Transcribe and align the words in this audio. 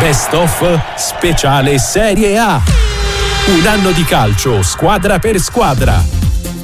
Best 0.00 0.32
of 0.32 0.80
Speciale 0.96 1.78
Serie 1.78 2.38
A. 2.38 2.58
Un 3.48 3.66
anno 3.66 3.90
di 3.90 4.02
calcio, 4.04 4.62
squadra 4.62 5.18
per 5.18 5.38
squadra. 5.38 6.19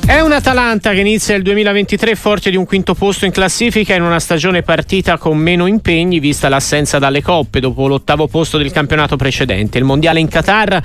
È 0.06 0.21
un 0.21 0.30
Atalanta 0.30 0.92
che 0.92 1.00
inizia 1.00 1.34
il 1.34 1.43
2023 1.43 2.14
forte 2.14 2.50
di 2.50 2.56
un 2.56 2.64
quinto 2.64 2.95
posto 2.95 3.24
in 3.24 3.32
classifica 3.32 3.93
in 3.93 4.03
una 4.03 4.21
stagione 4.21 4.62
partita 4.62 5.18
con 5.18 5.36
meno 5.36 5.66
impegni 5.66 6.21
vista 6.21 6.48
l'assenza 6.48 7.00
dalle 7.00 7.22
coppe 7.22 7.59
dopo 7.59 7.89
l'ottavo 7.89 8.29
posto 8.29 8.57
del 8.57 8.71
campionato 8.71 9.16
precedente. 9.16 9.79
Il 9.79 9.84
mondiale 9.84 10.21
in 10.21 10.29
Qatar 10.29 10.82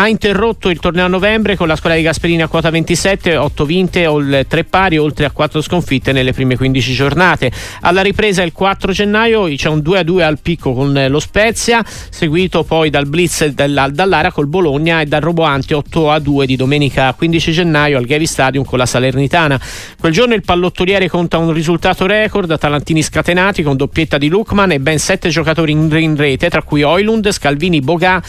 ha 0.00 0.06
interrotto 0.06 0.68
il 0.68 0.78
torneo 0.78 1.06
a 1.06 1.08
novembre 1.08 1.56
con 1.56 1.66
la 1.66 1.74
squadra 1.74 1.98
di 1.98 2.04
Gasperini 2.04 2.42
a 2.42 2.46
quota 2.46 2.70
27, 2.70 3.36
8 3.36 3.64
vinte, 3.64 4.46
3 4.46 4.64
pari, 4.64 4.96
oltre 4.96 5.24
a 5.24 5.32
4 5.32 5.60
sconfitte 5.60 6.12
nelle 6.12 6.32
prime 6.32 6.56
15 6.56 6.92
giornate. 6.92 7.50
Alla 7.80 8.02
ripresa 8.02 8.42
il 8.42 8.52
4 8.52 8.92
gennaio 8.92 9.48
c'è 9.48 9.68
un 9.68 9.78
2-2 9.78 10.20
al 10.20 10.38
picco 10.40 10.72
con 10.72 11.06
lo 11.08 11.18
Spezia, 11.18 11.84
seguito 11.84 12.62
poi 12.62 12.90
dal 12.90 13.08
blitz 13.08 13.46
dall'Ara 13.46 14.30
col 14.30 14.46
Bologna 14.46 15.00
e 15.00 15.06
dal 15.06 15.20
Roboante 15.20 15.74
8-2 15.74 16.44
di 16.44 16.54
domenica 16.54 17.12
15 17.12 17.50
gennaio 17.50 17.98
al 17.98 18.04
Gavi 18.04 18.26
Stadium 18.58 18.64
con 18.64 18.78
la 18.78 18.86
Salernitana. 18.86 19.60
Quel 19.98 20.12
giorno 20.12 20.34
il 20.34 20.42
pallottoliere 20.42 21.08
conta 21.08 21.38
un 21.38 21.52
risultato 21.52 22.06
record, 22.06 22.50
Atalantini 22.50 23.02
scatenati 23.02 23.62
con 23.62 23.76
doppietta 23.76 24.18
di 24.18 24.28
Lukman 24.28 24.72
e 24.72 24.80
ben 24.80 24.98
7 24.98 25.28
giocatori 25.28 25.72
in, 25.72 26.16
rete, 26.16 26.50
tra 26.50 26.62
cui 26.62 26.82
Oilund, 26.82 27.30
Scalvini, 27.30 27.80
Boga, 27.80 28.22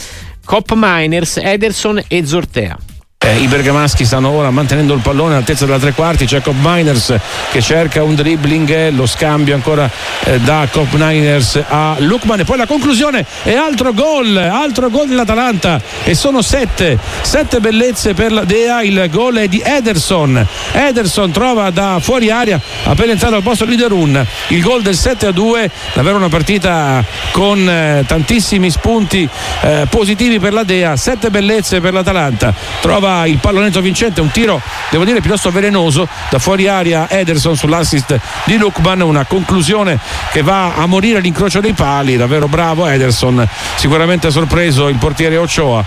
Cop 0.45 0.73
Miners, 0.75 1.37
Ederson 1.37 2.01
e 2.07 2.25
Zortea. 2.25 2.77
Eh, 3.21 3.41
I 3.41 3.47
bergamaschi 3.47 4.05
stanno 4.05 4.29
ora 4.29 4.49
mantenendo 4.49 4.93
il 4.93 5.01
pallone 5.01 5.31
all'altezza 5.33 5.65
della 5.65 5.77
tre 5.77 5.91
quarti. 5.91 6.25
Cop 6.25 6.55
Miners 6.61 7.13
che 7.51 7.61
cerca 7.61 8.01
un 8.01 8.15
dribbling, 8.15 8.91
lo 8.91 9.05
scambio 9.05 9.55
ancora 9.55 9.91
eh, 10.23 10.39
da 10.39 10.65
Cop 10.71 10.87
Miners 10.93 11.61
a 11.67 11.97
Lukman. 11.99 12.39
E 12.39 12.45
poi 12.45 12.55
la 12.55 12.65
conclusione 12.65 13.25
è 13.43 13.55
altro 13.55 13.93
gol, 13.93 14.37
altro 14.37 14.89
gol 14.89 15.09
dell'Atalanta. 15.09 15.81
E 16.05 16.15
sono 16.15 16.41
sette, 16.41 16.97
sette 17.19 17.59
bellezze 17.59 18.13
per 18.13 18.31
la 18.31 18.45
Dea. 18.45 18.83
Il 18.83 19.09
gol 19.11 19.35
è 19.35 19.49
di 19.49 19.61
Ederson. 19.65 20.47
Ederson 20.71 21.29
trova 21.31 21.71
da 21.71 21.99
fuori 22.01 22.31
aria, 22.31 22.57
appena 22.85 23.11
entrato 23.11 23.35
al 23.35 23.43
posto 23.43 23.65
di 23.65 23.75
Derun. 23.75 24.25
Il 24.47 24.61
gol 24.61 24.81
del 24.81 24.95
7 24.95 25.25
a 25.25 25.31
2. 25.31 25.69
Davvero 25.91 26.15
una 26.15 26.29
partita 26.29 27.03
con 27.31 27.67
eh, 27.67 28.05
tantissimi 28.07 28.71
spunti 28.71 29.27
eh, 29.59 29.87
positivi 29.89 30.39
per 30.39 30.53
la 30.53 30.63
Dea. 30.63 30.95
Sette 30.95 31.29
bellezze 31.29 31.81
per 31.81 31.91
l'Atalanta. 31.91 32.53
Trova 32.79 33.07
trova 33.09 33.25
il 33.25 33.37
pallonetto 33.37 33.81
vincente, 33.81 34.21
un 34.21 34.29
tiro 34.29 34.61
devo 34.91 35.03
dire 35.03 35.19
piuttosto 35.19 35.49
velenoso 35.49 36.07
da 36.29 36.37
fuori 36.37 36.67
aria 36.67 37.09
Ederson 37.09 37.55
sull'assist 37.55 38.19
di 38.45 38.57
Lukman, 38.57 39.01
una 39.01 39.25
conclusione 39.25 39.99
che 40.31 40.43
va 40.43 40.75
a 40.75 40.85
morire 40.85 41.17
all'incrocio 41.17 41.59
dei 41.59 41.73
pali, 41.73 42.17
davvero 42.17 42.47
bravo 42.47 42.85
Ederson, 42.85 43.47
sicuramente 43.75 44.29
sorpreso 44.29 44.87
il 44.87 44.97
portiere 44.97 45.37
Ochoa. 45.37 45.85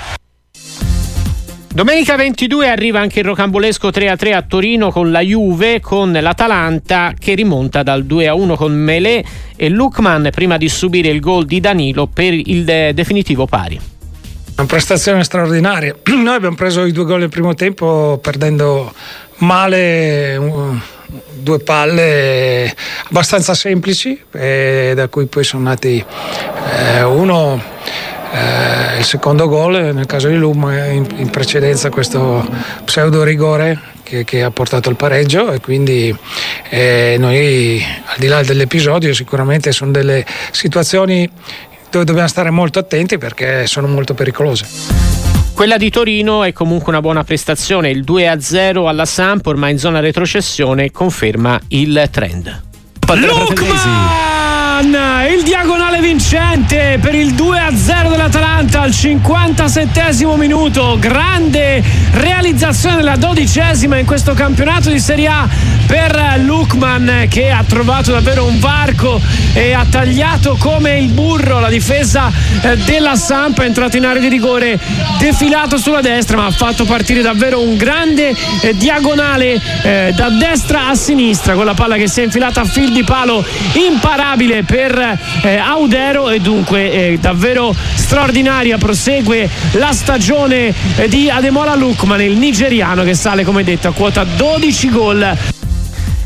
Domenica 1.73 2.17
22 2.17 2.69
arriva 2.69 3.00
anche 3.00 3.20
il 3.20 3.25
rocambolesco 3.25 3.89
3-3 3.89 4.34
a 4.34 4.43
Torino 4.43 4.91
con 4.91 5.11
la 5.11 5.20
Juve, 5.20 5.81
con 5.81 6.12
l'Atalanta 6.12 7.15
che 7.19 7.34
rimonta 7.34 7.83
dal 7.83 8.05
2-1 8.05 8.56
con 8.56 8.73
Melé 8.73 9.25
e 9.56 9.69
Lukman 9.70 10.28
prima 10.31 10.59
di 10.59 10.69
subire 10.69 11.09
il 11.09 11.20
gol 11.20 11.47
di 11.47 11.61
Danilo 11.61 12.09
per 12.09 12.34
il 12.34 12.65
definitivo 12.93 13.47
pari. 13.47 13.91
Una 14.62 14.70
prestazione 14.70 15.24
straordinaria. 15.24 15.92
Noi 16.06 16.36
abbiamo 16.36 16.55
preso 16.55 16.84
i 16.84 16.92
due 16.92 17.02
gol 17.02 17.18
nel 17.18 17.28
primo 17.30 17.52
tempo 17.55 18.20
perdendo 18.22 18.94
male 19.38 20.38
due 21.32 21.58
palle 21.58 22.72
abbastanza 23.08 23.54
semplici 23.54 24.22
da 24.30 25.08
cui 25.08 25.27
poi 25.27 25.42
sono 25.42 25.64
nati 25.64 26.02
eh, 26.78 27.02
uno 27.02 27.60
eh, 28.30 28.98
il 28.98 29.04
secondo 29.04 29.48
gol 29.48 29.92
nel 29.92 30.06
caso 30.06 30.28
di 30.28 30.36
Luma 30.36 30.86
in, 30.86 31.08
in 31.16 31.28
precedenza 31.28 31.91
questo 31.91 32.48
pseudo 32.84 33.24
rigore 33.24 33.80
che, 34.04 34.22
che, 34.24 34.44
ha 34.44 34.50
portato 34.53 34.88
al 34.88 34.97
pareggio 34.97 35.50
e 35.50 35.60
quindi 35.60 36.16
eh, 36.70 37.16
noi 37.19 37.84
al 38.04 38.16
di 38.19 38.28
là 38.28 38.42
dell'episodio 38.42 39.12
sicuramente 39.12 39.72
sono 39.72 39.91
delle 39.91 40.25
situazioni 40.53 41.28
dove 41.92 42.04
dobbiamo 42.04 42.28
stare 42.28 42.50
molto 42.50 42.78
attenti 42.78 43.19
perché 43.19 43.66
sono 43.66 43.86
molto 43.86 44.14
pericolose. 44.14 44.66
Quella 45.53 45.76
di 45.76 45.91
Torino 45.91 46.42
è 46.42 46.53
comunque 46.53 46.91
una 46.91 47.03
buona 47.03 47.22
prestazione, 47.22 47.91
il 47.91 48.03
2-0 48.03 48.88
alla 48.88 49.04
Samp 49.04 49.47
ormai 49.47 49.72
in 49.72 49.78
zona 49.78 50.00
retrocessione 50.00 50.91
conferma 50.91 51.60
il 51.69 52.08
trend. 52.10 52.62
Lukman, 53.14 54.97
il 55.31 55.42
diagonale 55.44 56.00
vincente 56.00 56.98
per 56.98 57.14
il 57.14 57.34
2-0 57.34 58.08
dell'Atalanta 58.08 58.81
al 58.81 58.92
57 58.92 60.00
minuto, 60.38 60.97
grande 60.98 61.82
realizzazione 62.12 62.97
della 62.97 63.16
dodicesima 63.16 63.98
in 63.98 64.06
questo 64.06 64.32
campionato 64.32 64.88
di 64.88 64.98
Serie 64.98 65.28
A 65.28 65.47
per 65.92 66.36
Lukman 66.38 67.26
che 67.28 67.50
ha 67.50 67.62
trovato 67.69 68.12
davvero 68.12 68.47
un 68.47 68.58
varco 68.58 69.20
e 69.53 69.75
ha 69.75 69.84
tagliato 69.84 70.56
come 70.58 70.98
il 70.98 71.08
burro 71.08 71.60
la 71.60 71.69
difesa 71.69 72.32
eh, 72.62 72.78
della 72.78 73.14
Sampa, 73.14 73.64
è 73.64 73.66
entrato 73.66 73.98
in 73.98 74.06
area 74.06 74.22
di 74.22 74.28
rigore, 74.28 74.81
defilato 75.19 75.76
sulla 75.76 76.00
destra 76.00 76.38
ma 76.38 76.47
ha 76.47 76.50
fatto 76.50 76.86
partire 76.86 77.20
davvero 77.20 77.60
un 77.60 77.76
grande 77.76 78.34
eh, 78.62 78.75
diagonale 78.75 79.60
eh, 79.82 80.14
da 80.16 80.31
destra 80.31 80.88
a 80.88 80.94
sinistra 80.94 81.52
con 81.52 81.66
la 81.66 81.75
palla 81.75 81.97
che 81.97 82.08
si 82.08 82.20
è 82.20 82.25
infilata 82.25 82.62
a 82.62 82.64
fil 82.64 82.91
di 82.91 83.04
palo 83.04 83.44
imparabile 83.75 84.62
per 84.62 85.19
Audero. 85.42 86.31
E 86.31 86.41
dunque 86.41 87.19
davvero 87.20 87.75
straordinaria 87.94 88.78
prosegue 88.78 89.47
la 89.72 89.92
stagione 89.92 90.72
di 91.08 91.28
Ademola 91.28 91.75
Lukman 91.75 92.22
il 92.22 92.38
nigeriano 92.38 93.02
che 93.02 93.14
sale 93.14 93.44
come 93.44 93.62
detto 93.62 93.88
a 93.88 93.92
quota 93.92 94.25
12 94.25 94.88
gol 94.88 95.36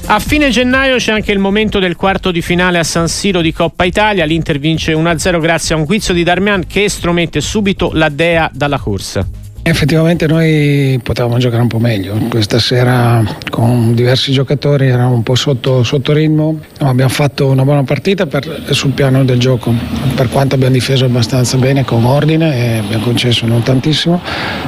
a 0.09 0.21
fine 0.21 0.51
gennaio 0.51 0.97
c'è 0.97 1.13
anche 1.13 1.33
il 1.33 1.39
momento 1.41 1.81
del 1.81 1.97
quarto 1.97 2.31
di 2.31 2.41
finale 2.41 2.79
a 2.79 2.85
San 2.85 3.09
Siro 3.09 3.41
di 3.41 3.53
Coppa 3.53 3.85
Italia. 3.85 4.25
L'Inter 4.25 4.59
vince 4.59 4.93
1-0 4.93 5.41
grazie 5.41 5.75
a 5.75 5.79
un 5.79 5.85
guizzo 5.85 6.13
di 6.13 6.23
Darmian 6.23 6.67
che 6.67 6.85
estromette 6.85 7.41
subito 7.41 7.91
la 7.93 8.09
Dea 8.09 8.49
dalla 8.53 8.79
corsa. 8.79 9.46
Effettivamente 9.69 10.29
noi 10.29 11.01
potevamo 11.03 11.39
giocare 11.39 11.61
un 11.61 11.67
po' 11.67 11.81
meglio. 11.81 12.15
Questa 12.29 12.61
sera 12.61 13.21
con 13.51 13.97
diversi 13.97 14.31
giocatori 14.31 14.87
eravamo 14.87 15.17
un 15.17 15.25
po' 15.25 15.35
sotto, 15.35 15.83
sotto 15.83 16.13
ritmo. 16.13 16.61
No, 16.79 16.89
abbiamo 16.89 17.11
fatto 17.11 17.49
una 17.49 17.65
buona 17.65 17.83
partita 17.83 18.27
per, 18.27 18.67
sul 18.71 18.93
piano 18.93 19.25
del 19.25 19.41
gioco, 19.41 19.75
per 20.15 20.29
quanto 20.29 20.55
abbiamo 20.55 20.73
difeso 20.73 21.07
abbastanza 21.07 21.57
bene, 21.57 21.85
con 21.85 22.05
ordine 22.05 22.57
e 22.57 22.79
abbiamo 22.79 23.03
concesso 23.03 23.45
non 23.45 23.65
tantissimo. 23.65 24.21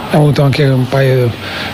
Abbiamo 0.07 0.25
avuto 0.25 0.43
anche 0.43 0.65
un 0.65 0.89
paio, 0.89 1.31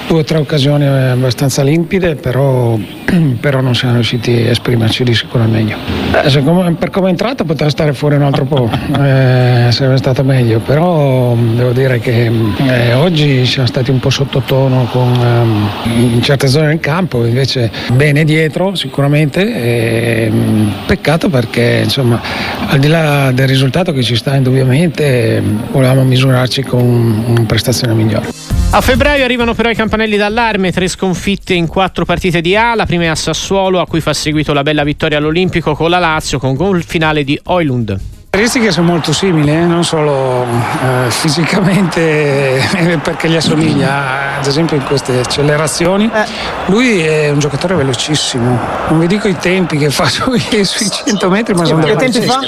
due 0.06 0.18
o 0.18 0.24
tre 0.24 0.36
occasioni 0.36 0.84
abbastanza 0.84 1.62
limpide, 1.62 2.16
però, 2.16 2.76
però 3.40 3.62
non 3.62 3.74
siamo 3.74 3.94
riusciti 3.94 4.32
a 4.32 4.50
esprimerci 4.50 5.02
di 5.02 5.14
sicuro 5.14 5.44
al 5.44 5.48
meglio. 5.48 5.78
Eh, 6.22 6.74
per 6.78 6.90
come 6.90 7.06
è 7.06 7.10
entrata 7.10 7.44
poteva 7.44 7.70
stare 7.70 7.94
fuori 7.94 8.16
un 8.16 8.22
altro 8.22 8.44
po', 8.44 8.68
eh, 9.00 9.68
sarebbe 9.70 9.96
stato 9.96 10.22
meglio, 10.22 10.58
però 10.58 11.34
devo 11.34 11.70
dire 11.70 11.98
che 12.00 12.30
eh, 12.66 12.92
oggi 12.92 13.13
oggi 13.14 13.46
siamo 13.46 13.68
stati 13.68 13.92
un 13.92 14.00
po' 14.00 14.10
sottotono 14.10 14.86
con, 14.90 15.06
um, 15.06 15.70
in 16.14 16.20
certe 16.20 16.48
zone 16.48 16.66
del 16.66 16.80
campo, 16.80 17.24
invece 17.24 17.70
bene 17.92 18.24
dietro 18.24 18.74
sicuramente. 18.74 19.54
E, 19.54 20.28
um, 20.32 20.72
peccato 20.84 21.28
perché 21.28 21.82
insomma 21.84 22.20
al 22.66 22.80
di 22.80 22.88
là 22.88 23.30
del 23.30 23.46
risultato 23.46 23.92
che 23.92 24.02
ci 24.02 24.16
sta 24.16 24.34
indubbiamente 24.34 25.40
volevamo 25.70 26.02
misurarci 26.02 26.62
con 26.62 26.80
una 26.80 27.44
prestazione 27.46 27.94
migliore. 27.94 28.30
A 28.70 28.80
febbraio 28.80 29.22
arrivano 29.22 29.54
però 29.54 29.70
i 29.70 29.76
campanelli 29.76 30.16
d'allarme, 30.16 30.72
tre 30.72 30.88
sconfitte 30.88 31.54
in 31.54 31.68
quattro 31.68 32.04
partite 32.04 32.40
di 32.40 32.56
A, 32.56 32.74
la 32.74 32.84
prima 32.84 33.04
è 33.04 33.06
a 33.06 33.14
Sassuolo 33.14 33.78
a 33.78 33.86
cui 33.86 34.00
fa 34.00 34.12
seguito 34.12 34.52
la 34.52 34.64
bella 34.64 34.82
vittoria 34.82 35.18
all'Olimpico 35.18 35.76
con 35.76 35.88
la 35.88 36.00
Lazio 36.00 36.40
con 36.40 36.56
gol 36.56 36.82
finale 36.82 37.22
di 37.22 37.38
Oilund 37.44 38.13
caratteristiche 38.34 38.72
sono 38.72 38.88
molto 38.88 39.12
simili, 39.12 39.52
eh? 39.52 39.64
non 39.64 39.84
solo 39.84 40.42
eh, 40.42 41.08
fisicamente 41.08 42.56
eh, 42.56 42.98
perché 42.98 43.28
gli 43.28 43.36
assomiglia, 43.36 44.38
ad 44.40 44.46
esempio 44.46 44.76
in 44.76 44.82
queste 44.82 45.20
accelerazioni. 45.20 46.10
Eh. 46.12 46.24
Lui 46.66 47.00
è 47.00 47.30
un 47.30 47.38
giocatore 47.38 47.76
velocissimo, 47.76 48.58
non 48.88 48.98
vi 48.98 49.06
dico 49.06 49.28
i 49.28 49.36
tempi 49.36 49.78
che 49.78 49.88
fa 49.90 50.06
sui, 50.10 50.40
sui 50.64 50.90
100 50.90 51.30
metri, 51.30 51.54
ma 51.54 51.64
sono 51.64 51.84
Che 51.84 51.94
tempi 51.94 52.22
fa? 52.22 52.40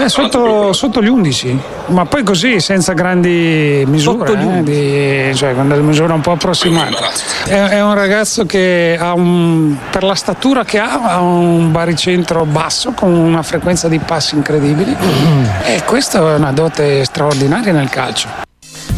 Eh, 0.00 0.08
sotto, 0.08 0.72
sotto, 0.72 1.02
gli 1.02 1.08
11, 1.08 1.60
ma 1.88 2.06
poi 2.06 2.22
così 2.22 2.58
senza 2.58 2.94
grandi 2.94 3.84
misure, 3.86 4.32
eh, 4.32 4.62
di, 4.62 5.36
cioè 5.36 5.54
con 5.54 5.68
delle 5.68 5.82
misure 5.82 6.14
un 6.14 6.22
po' 6.22 6.32
approssimate. 6.32 6.96
È, 7.44 7.52
è 7.52 7.82
un 7.82 7.94
ragazzo 7.94 8.46
che 8.46 8.96
ha 8.98 9.12
un, 9.12 9.76
per 9.90 10.02
la 10.02 10.14
statura 10.14 10.64
che 10.64 10.78
ha, 10.78 11.00
ha 11.02 11.20
un 11.20 11.70
baricentro 11.72 12.46
basso 12.46 12.92
con 12.92 13.12
una 13.12 13.42
frequenza 13.42 13.88
di 13.88 13.98
passi 13.98 14.34
incredibile 14.34 14.76
incredibili 14.78 15.48
e 15.64 15.82
questa 15.84 16.18
è 16.18 16.34
una 16.34 16.52
dote 16.52 17.04
straordinaria 17.04 17.72
nel 17.72 17.88
calcio. 17.88 18.46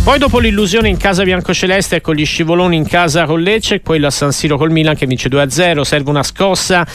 Poi 0.02 0.18
dopo 0.18 0.38
l'illusione 0.38 0.88
in 0.88 0.96
casa 0.96 1.22
biancoceleste 1.22 2.00
con 2.00 2.14
gli 2.14 2.24
scivoloni 2.24 2.76
in 2.76 2.86
casa 2.86 3.26
con 3.26 3.40
Lecce, 3.40 3.82
quello 3.82 4.06
a 4.06 4.10
San 4.10 4.32
Siro 4.32 4.56
col 4.56 4.70
Milan 4.70 4.96
che 4.96 5.06
vince 5.06 5.28
2-0, 5.28 5.82
serve 5.82 6.10
una 6.10 6.22
scossa 6.22 6.86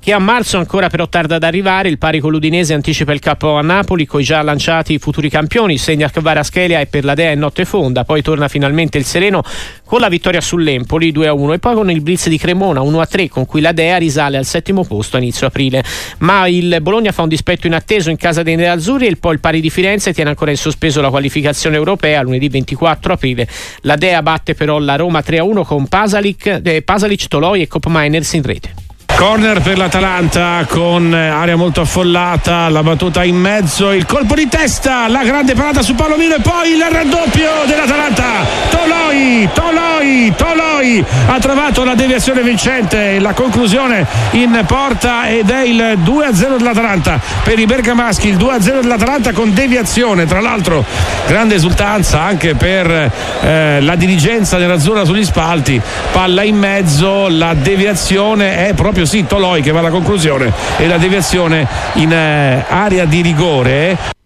che 0.00 0.12
a 0.12 0.18
marzo 0.18 0.56
ancora 0.56 0.88
però 0.88 1.08
tarda 1.08 1.36
ad 1.36 1.42
arrivare. 1.42 1.88
Il 1.90 1.98
pari 1.98 2.20
con 2.20 2.30
l'Udinese 2.30 2.72
anticipa 2.72 3.12
il 3.12 3.20
capo 3.20 3.56
a 3.56 3.60
Napoli, 3.60 4.06
coi 4.06 4.24
già 4.24 4.40
lanciati 4.42 4.94
i 4.94 4.98
futuri 4.98 5.28
campioni. 5.28 5.76
Segna 5.76 6.10
Varaschelia 6.12 6.80
e 6.80 6.86
per 6.86 7.04
la 7.04 7.14
Dea 7.14 7.30
è 7.30 7.34
notte 7.34 7.66
fonda. 7.66 8.04
Poi 8.04 8.22
torna 8.22 8.48
finalmente 8.48 8.96
il 8.96 9.04
Sereno 9.04 9.42
con 9.84 10.00
la 10.00 10.08
vittoria 10.08 10.40
sull'Empoli 10.40 11.12
2-1 11.12 11.52
e 11.52 11.58
poi 11.58 11.74
con 11.74 11.90
il 11.90 12.00
blitz 12.00 12.28
di 12.28 12.38
Cremona 12.38 12.80
1-3 12.80 13.28
con 13.28 13.44
cui 13.44 13.60
la 13.60 13.72
Dea 13.72 13.98
risale 13.98 14.38
al 14.38 14.46
settimo 14.46 14.84
posto 14.84 15.16
a 15.16 15.20
inizio 15.20 15.46
aprile. 15.46 15.84
Ma 16.18 16.46
il 16.46 16.78
Bologna 16.80 17.12
fa 17.12 17.22
un 17.22 17.28
dispetto 17.28 17.66
inatteso 17.66 18.08
in 18.08 18.16
casa 18.16 18.42
dei 18.42 18.56
nerazzurri 18.56 19.06
e 19.06 19.16
poi 19.16 19.34
il 19.34 19.40
pari 19.40 19.60
di 19.60 19.68
Firenze 19.68 20.14
tiene 20.14 20.30
ancora 20.30 20.50
in 20.50 20.56
sospeso 20.56 21.02
la 21.02 21.10
qualificazione 21.10 21.76
europea 21.76 22.22
lunedì 22.22 22.48
24 22.48 23.12
aprile. 23.12 23.46
La 23.82 23.96
Dea 23.96 24.22
batte 24.22 24.54
però 24.54 24.78
la 24.78 24.96
Roma 24.96 25.20
3-1 25.20 25.62
con 25.64 25.86
Pasalic, 25.88 26.60
eh, 26.64 26.82
Pasalic 26.82 27.28
Toloi 27.28 27.62
e 27.62 27.66
Cop 27.68 27.84
Miners 27.86 28.32
in 28.32 28.42
rete. 28.42 28.89
Corner 29.20 29.60
per 29.60 29.76
l'Atalanta 29.76 30.64
con 30.66 31.14
eh, 31.14 31.28
area 31.28 31.54
molto 31.54 31.82
affollata, 31.82 32.70
la 32.70 32.82
battuta 32.82 33.22
in 33.22 33.36
mezzo, 33.36 33.92
il 33.92 34.06
colpo 34.06 34.34
di 34.34 34.48
testa, 34.48 35.08
la 35.08 35.22
grande 35.24 35.52
parata 35.52 35.82
su 35.82 35.94
Palomino 35.94 36.36
e 36.36 36.40
poi 36.40 36.70
il 36.70 36.82
raddoppio 36.82 37.50
dell'Atalanta. 37.66 38.24
Toloi, 38.70 39.46
Toloi, 39.52 40.32
Toloi 40.34 41.04
ha 41.26 41.38
trovato 41.38 41.84
la 41.84 41.94
deviazione 41.94 42.40
vincente, 42.40 43.18
la 43.18 43.34
conclusione 43.34 44.06
in 44.30 44.64
porta 44.66 45.28
ed 45.28 45.50
è 45.50 45.64
il 45.64 45.98
2-0 46.02 46.56
dell'Atalanta 46.56 47.20
per 47.44 47.58
i 47.58 47.66
bergamaschi, 47.66 48.26
il 48.28 48.38
2-0 48.38 48.80
dell'Atalanta 48.80 49.32
con 49.32 49.52
deviazione, 49.52 50.24
tra 50.24 50.40
l'altro 50.40 50.82
grande 51.26 51.56
esultanza 51.56 52.22
anche 52.22 52.54
per 52.54 52.90
eh, 53.42 53.80
la 53.82 53.96
dirigenza 53.96 54.56
dell'Azzurra 54.56 55.04
sugli 55.04 55.24
spalti, 55.24 55.78
palla 56.10 56.42
in 56.42 56.56
mezzo, 56.56 57.28
la 57.28 57.52
deviazione 57.52 58.66
è 58.66 58.72
proprio 58.72 59.04
sì 59.10 59.26
Toloi 59.26 59.60
che 59.60 59.72
va 59.72 59.80
alla 59.80 59.90
conclusione 59.90 60.52
e 60.76 60.86
la 60.86 60.96
deviazione 60.96 61.66
in 61.94 62.12
eh, 62.12 62.64
area 62.68 63.06
di 63.06 63.22
rigore 63.22 64.19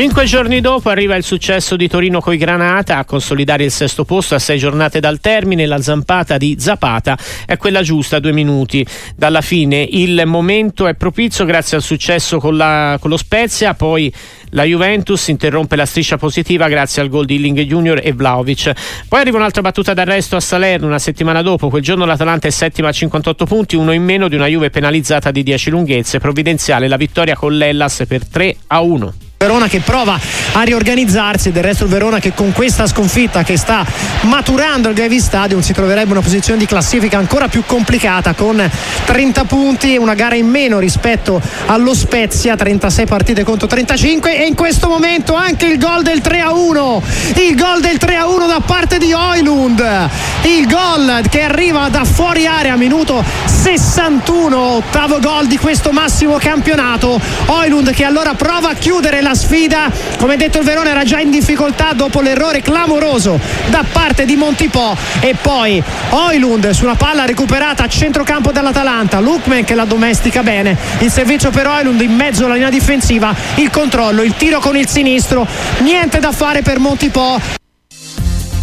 Cinque 0.00 0.24
giorni 0.24 0.62
dopo 0.62 0.88
arriva 0.88 1.14
il 1.14 1.22
successo 1.22 1.76
di 1.76 1.86
Torino 1.86 2.22
coi 2.22 2.38
Granata 2.38 2.96
a 2.96 3.04
consolidare 3.04 3.64
il 3.64 3.70
sesto 3.70 4.06
posto 4.06 4.34
a 4.34 4.38
sei 4.38 4.56
giornate 4.56 4.98
dal 4.98 5.20
termine. 5.20 5.66
La 5.66 5.82
zampata 5.82 6.38
di 6.38 6.56
Zapata 6.58 7.18
è 7.44 7.58
quella 7.58 7.82
giusta, 7.82 8.18
due 8.18 8.32
minuti 8.32 8.84
dalla 9.14 9.42
fine. 9.42 9.82
Il 9.82 10.22
momento 10.24 10.86
è 10.86 10.94
propizio 10.94 11.44
grazie 11.44 11.76
al 11.76 11.82
successo 11.82 12.38
con, 12.38 12.56
la, 12.56 12.96
con 12.98 13.10
lo 13.10 13.18
Spezia, 13.18 13.74
poi 13.74 14.10
la 14.52 14.64
Juventus 14.64 15.28
interrompe 15.28 15.76
la 15.76 15.84
striscia 15.84 16.16
positiva 16.16 16.66
grazie 16.68 17.02
al 17.02 17.10
gol 17.10 17.26
di 17.26 17.34
Illing 17.34 17.60
Junior 17.60 18.00
e 18.02 18.14
Vlaovic. 18.14 18.72
Poi 19.06 19.20
arriva 19.20 19.36
un'altra 19.36 19.60
battuta 19.60 19.92
d'arresto 19.92 20.34
a 20.34 20.40
Salerno 20.40 20.86
una 20.86 20.98
settimana 20.98 21.42
dopo. 21.42 21.68
Quel 21.68 21.82
giorno 21.82 22.06
l'Atalanta 22.06 22.48
è 22.48 22.50
settima 22.50 22.88
a 22.88 22.92
58 22.92 23.44
punti, 23.44 23.76
uno 23.76 23.92
in 23.92 24.02
meno 24.02 24.28
di 24.28 24.34
una 24.34 24.46
Juve 24.46 24.70
penalizzata 24.70 25.30
di 25.30 25.42
10 25.42 25.68
lunghezze. 25.68 26.18
Provvidenziale 26.20 26.88
la 26.88 26.96
vittoria 26.96 27.36
con 27.36 27.54
l'Ellas 27.54 28.04
per 28.08 28.26
3 28.26 28.56
a 28.68 28.80
1. 28.80 29.14
Verona 29.42 29.68
che 29.68 29.80
prova 29.80 30.20
a 30.52 30.60
riorganizzarsi, 30.60 31.50
del 31.50 31.62
resto 31.62 31.84
il 31.84 31.88
Verona 31.88 32.18
che 32.18 32.34
con 32.34 32.52
questa 32.52 32.86
sconfitta 32.86 33.42
che 33.42 33.56
sta 33.56 33.86
maturando 34.24 34.90
il 34.90 34.94
Gavi 34.94 35.18
Stadium 35.18 35.62
si 35.62 35.72
troverebbe 35.72 36.08
in 36.08 36.10
una 36.10 36.20
posizione 36.20 36.58
di 36.58 36.66
classifica 36.66 37.16
ancora 37.16 37.48
più 37.48 37.62
complicata 37.64 38.34
con 38.34 38.62
30 39.06 39.44
punti, 39.44 39.96
una 39.96 40.12
gara 40.12 40.34
in 40.34 40.46
meno 40.46 40.78
rispetto 40.78 41.40
allo 41.64 41.94
Spezia, 41.94 42.54
36 42.54 43.06
partite 43.06 43.42
contro 43.42 43.66
35 43.66 44.42
e 44.42 44.44
in 44.44 44.54
questo 44.54 44.88
momento 44.88 45.32
anche 45.32 45.64
il 45.68 45.78
gol 45.78 46.02
del 46.02 46.20
3 46.20 46.40
a 46.40 46.52
1, 46.52 47.02
il 47.36 47.56
gol 47.56 47.80
del 47.80 47.96
3 47.96 48.16
a 48.16 48.26
1 48.26 48.46
da 48.46 48.60
parte 48.60 48.98
di 48.98 49.14
Oilund, 49.14 50.08
il 50.42 50.66
gol 50.66 51.22
che 51.30 51.40
arriva 51.40 51.88
da 51.88 52.04
fuori 52.04 52.44
area 52.44 52.76
minuto 52.76 53.24
61, 53.46 54.58
ottavo 54.58 55.18
gol 55.18 55.46
di 55.46 55.56
questo 55.56 55.92
massimo 55.92 56.36
campionato, 56.36 57.18
Oilund 57.46 57.90
che 57.92 58.04
allora 58.04 58.34
prova 58.34 58.68
a 58.68 58.74
chiudere 58.74 59.22
la 59.22 59.28
la 59.30 59.34
sfida. 59.34 59.90
Come 60.18 60.36
detto 60.36 60.58
il 60.58 60.64
Verona 60.64 60.90
era 60.90 61.04
già 61.04 61.20
in 61.20 61.30
difficoltà 61.30 61.92
dopo 61.92 62.20
l'errore 62.20 62.60
clamoroso 62.62 63.38
da 63.68 63.84
parte 63.90 64.24
di 64.24 64.34
Montipò 64.36 64.96
e 65.20 65.34
poi 65.40 65.82
Oilund 66.10 66.70
su 66.70 66.84
una 66.84 66.96
palla 66.96 67.24
recuperata 67.24 67.84
a 67.84 67.88
centrocampo 67.88 68.50
dall'Atalanta 68.50 69.20
Lukman 69.20 69.64
che 69.64 69.74
la 69.74 69.84
domestica 69.84 70.42
bene. 70.42 70.76
Il 70.98 71.10
servizio 71.10 71.50
per 71.50 71.66
Oilund 71.68 72.00
in 72.00 72.14
mezzo 72.14 72.44
alla 72.44 72.54
linea 72.54 72.70
difensiva. 72.70 73.34
Il 73.56 73.70
controllo, 73.70 74.22
il 74.22 74.34
tiro 74.36 74.58
con 74.58 74.76
il 74.76 74.88
sinistro. 74.88 75.46
Niente 75.78 76.18
da 76.18 76.32
fare 76.32 76.62
per 76.62 76.78
Montipò 76.78 77.59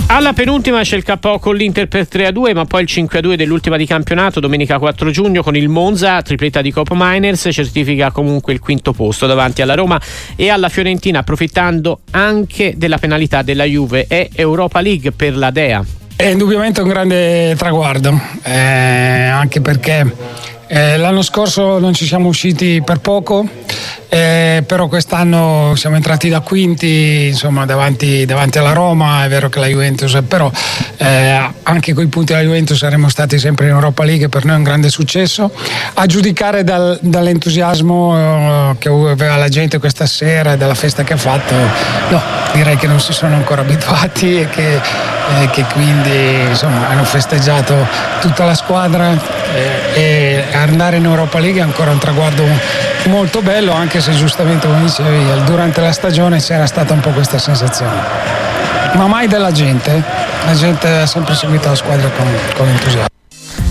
alla 0.07 0.31
penultima 0.33 0.81
c'è 0.81 0.95
il 0.95 1.03
KO 1.03 1.37
con 1.39 1.55
l'Inter 1.55 1.87
per 1.87 2.07
3-2, 2.09 2.53
ma 2.53 2.65
poi 2.65 2.83
il 2.83 2.87
5-2 2.89 3.33
dell'ultima 3.35 3.77
di 3.77 3.85
campionato, 3.85 4.39
domenica 4.39 4.79
4 4.79 5.11
giugno, 5.11 5.43
con 5.43 5.55
il 5.55 5.67
Monza, 5.67 6.21
tripletta 6.21 6.61
di 6.61 6.71
Cop 6.71 6.91
Miners, 6.93 7.49
certifica 7.51 8.11
comunque 8.11 8.53
il 8.53 8.59
quinto 8.59 8.93
posto 8.93 9.27
davanti 9.27 9.61
alla 9.61 9.75
Roma 9.75 9.99
e 10.35 10.49
alla 10.49 10.69
Fiorentina, 10.69 11.19
approfittando 11.19 11.99
anche 12.11 12.73
della 12.77 12.97
penalità 12.97 13.41
della 13.41 13.65
Juve 13.65 14.07
e 14.07 14.29
Europa 14.33 14.79
League 14.81 15.11
per 15.11 15.35
la 15.35 15.51
Dea. 15.51 15.83
È 16.15 16.25
indubbiamente 16.25 16.81
un 16.81 16.87
grande 16.87 17.53
traguardo, 17.57 18.19
eh, 18.43 18.57
anche 18.57 19.61
perché 19.61 20.55
eh, 20.67 20.97
l'anno 20.97 21.21
scorso 21.21 21.79
non 21.79 21.93
ci 21.93 22.05
siamo 22.05 22.27
usciti 22.27 22.81
per 22.83 22.99
poco 22.99 23.47
eh, 24.09 24.63
però 24.65 24.87
quest'anno 24.87 25.73
siamo 25.75 25.97
entrati 25.97 26.29
da 26.29 26.39
quinti 26.39 27.27
insomma, 27.27 27.65
davanti, 27.65 28.25
davanti, 28.25 28.57
alla 28.57 28.71
Roma, 28.71 29.25
è 29.25 29.27
vero 29.27 29.49
che 29.49 29.59
la 29.59 29.67
Juventus, 29.67 30.17
però 30.25 30.49
eh, 30.97 31.51
anche 31.63 31.93
con 31.93 32.05
i 32.05 32.07
punti 32.07 32.31
della 32.31 32.45
Juventus 32.45 32.77
saremmo 32.77 33.09
stati 33.09 33.37
sempre 33.37 33.65
in 33.65 33.73
Europa 33.73 34.05
League, 34.05 34.29
per 34.29 34.45
noi 34.45 34.55
è 34.55 34.57
un 34.57 34.63
grande 34.63 34.89
successo. 34.89 35.51
A 35.95 36.05
giudicare 36.05 36.63
dal, 36.63 36.97
dall'entusiasmo 37.01 38.71
eh, 38.71 38.75
che 38.77 38.87
aveva 38.87 39.35
la 39.35 39.49
gente 39.49 39.77
questa 39.77 40.05
sera 40.05 40.53
e 40.53 40.57
dalla 40.57 40.75
festa 40.75 41.03
che 41.03 41.13
ha 41.13 41.17
fatto, 41.17 41.53
no, 42.09 42.21
direi 42.53 42.77
che 42.77 42.87
non 42.87 43.01
si 43.01 43.11
sono 43.11 43.35
ancora 43.35 43.61
abituati 43.61 44.39
e 44.39 44.47
che, 44.47 44.79
che 45.51 45.65
quindi 45.73 46.47
insomma, 46.47 46.87
hanno 46.87 47.03
festeggiato 47.03 47.75
tutta 48.21 48.45
la 48.45 48.55
squadra 48.55 49.11
eh, 49.53 49.99
e 49.99 50.43
andare 50.61 50.97
in 50.97 51.05
Europa 51.05 51.39
League 51.39 51.59
è 51.59 51.63
ancora 51.63 51.91
un 51.91 51.97
traguardo 51.97 52.43
molto 53.05 53.41
bello 53.41 53.73
anche 53.73 54.01
se 54.01 54.11
giustamente 54.13 54.67
come 54.67 54.81
dicevi 54.81 55.43
durante 55.45 55.81
la 55.81 55.91
stagione 55.91 56.39
c'era 56.39 56.65
stata 56.65 56.93
un 56.93 56.99
po' 56.99 57.11
questa 57.11 57.37
sensazione. 57.37 58.01
Ma 58.93 59.07
mai 59.07 59.27
della 59.27 59.51
gente. 59.51 60.01
La 60.45 60.53
gente 60.53 60.87
ha 60.87 61.05
sempre 61.05 61.35
seguito 61.35 61.67
la 61.67 61.75
squadra 61.75 62.09
con, 62.09 62.25
con 62.55 62.67
entusiasmo 62.67 63.16